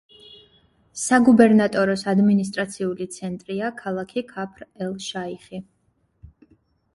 [1.01, 5.63] საგუბერნატოროს ადმინისტრაციული ცენტრია ქალაქი ქაფრ-ელ-შაიხი.